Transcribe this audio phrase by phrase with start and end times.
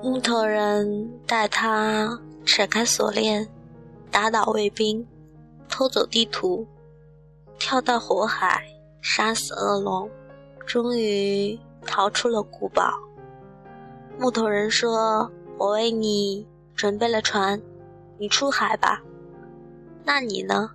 [0.00, 3.48] 木头人带他扯开锁链，
[4.12, 5.04] 打倒卫兵，
[5.68, 6.64] 偷走地图，
[7.58, 8.62] 跳到火海，
[9.00, 10.08] 杀死恶龙，
[10.64, 12.92] 终于逃出了古堡。
[14.16, 15.28] 木头人说
[15.58, 16.46] ：“我为你
[16.76, 17.60] 准备了船，
[18.18, 19.02] 你出海吧。
[20.04, 20.70] 那你呢？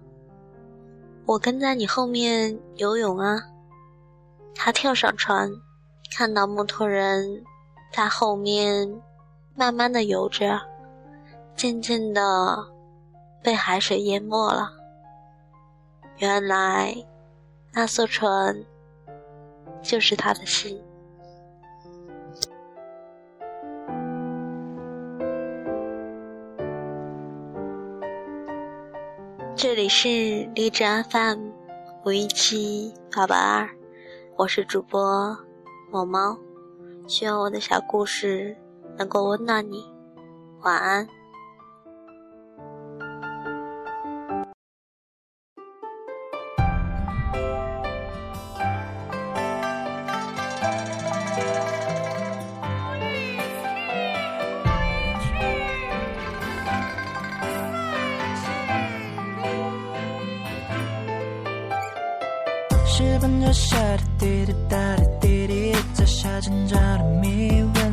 [1.26, 3.42] 我跟在你后面游泳啊。”
[4.54, 5.50] 他跳上船，
[6.14, 7.42] 看到木头人
[7.92, 9.02] 在后面
[9.56, 10.60] 慢慢的游着，
[11.56, 12.68] 渐渐的
[13.44, 14.72] 被海水淹没了。
[16.18, 16.96] 原来
[17.72, 18.64] 那艘船
[19.82, 20.82] 就是他的心。
[29.56, 30.10] 这里是
[30.56, 31.50] 荔枝 FM
[32.06, 33.70] 五一七八八二。
[34.36, 35.38] 我是主播
[35.92, 36.36] 某猫，
[37.08, 38.58] 希望我的小故事
[38.98, 39.84] 能够温暖你。
[40.62, 41.08] 晚安。
[62.86, 67.93] 十分钟下的滴滴答的滴滴，在下挣扎的谜问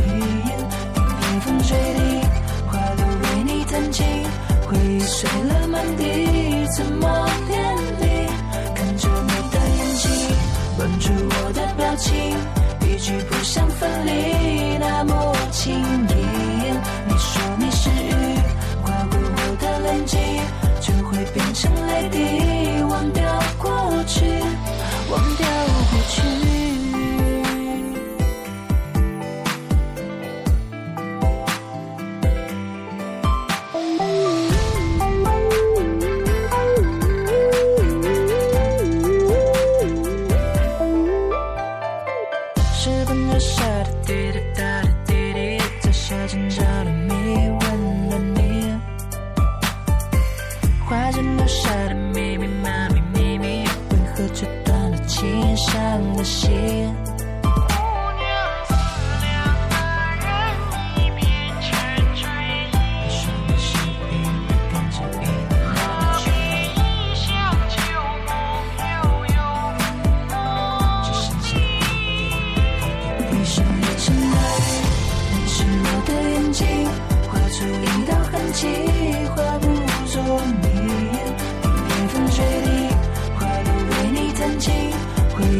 [1.71, 1.99] 水滴，
[2.67, 4.05] 花都为你弹琴，
[4.67, 6.03] 回忆碎了满地，
[6.75, 8.27] 怎么连理？
[8.75, 10.11] 看着你的眼睛，
[10.75, 12.11] 关注我的表情，
[12.81, 16.13] 一句不想分离，那么轻易。
[17.07, 18.39] 你说你是雨，
[18.83, 20.17] 划过我的脸颊，
[20.81, 23.23] 就会变成泪滴，忘掉
[23.57, 24.40] 过去。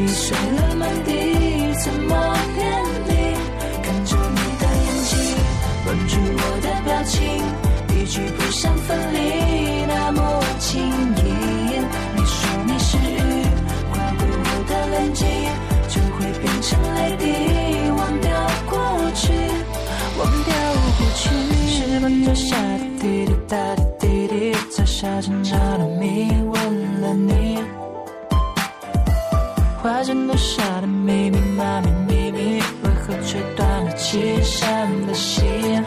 [0.07, 1.11] 碎了满地，
[1.83, 2.59] 怎么骗
[3.07, 3.11] 理？
[3.83, 5.13] 看着你的眼睛，
[5.85, 7.19] 吻住我的表情，
[7.95, 10.19] 一句不想分离，那么
[10.59, 11.19] 轻易。
[12.15, 13.45] 你说你是雨，
[13.91, 15.25] 划过我的眼睛，
[15.89, 17.23] 就会变成泪滴，
[17.91, 18.29] 忘掉
[18.69, 18.73] 过
[19.15, 19.33] 去，
[20.17, 20.51] 忘掉
[20.97, 21.21] 过去。
[21.67, 22.55] 十分钟下
[22.99, 23.57] 滴滴答
[23.99, 25.90] 滴滴滴，在下着那的。
[30.13, 34.67] 留下的密密麻麻秘密，为何却断了情，伤
[35.07, 35.83] 了心？